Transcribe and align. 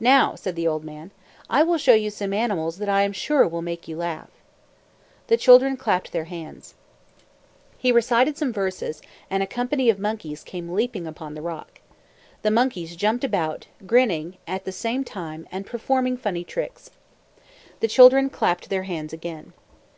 "Now," 0.00 0.34
said 0.34 0.56
the 0.56 0.66
old 0.66 0.82
man, 0.82 1.10
"I 1.50 1.62
will 1.62 1.76
show 1.76 1.92
you 1.92 2.08
some 2.08 2.32
animals 2.32 2.78
that 2.78 2.88
I 2.88 3.02
am 3.02 3.12
sure 3.12 3.46
will 3.46 3.60
make 3.60 3.86
you 3.86 3.98
laugh." 3.98 4.30
The 5.26 5.36
children 5.36 5.76
clapped 5.76 6.10
their 6.10 6.24
hands. 6.24 6.72
He 7.76 7.92
recited 7.92 8.38
some 8.38 8.50
verses, 8.50 9.02
and 9.28 9.42
a 9.42 9.46
company 9.46 9.90
of 9.90 9.98
monkeys 9.98 10.42
came 10.42 10.70
leaping 10.72 11.06
upon 11.06 11.34
the 11.34 11.42
rock. 11.42 11.80
The 12.40 12.50
monkeys 12.50 12.96
jumped 12.96 13.24
about, 13.24 13.66
grinning 13.84 14.38
at 14.46 14.64
the 14.64 14.72
same 14.72 15.04
time 15.04 15.46
and 15.52 15.66
performing 15.66 16.16
funny 16.16 16.44
tricks. 16.44 16.90
The 17.80 17.88
children 17.88 18.30
clapped 18.30 18.70
their 18.70 18.84
hands 18.84 19.12
again. 19.12 19.52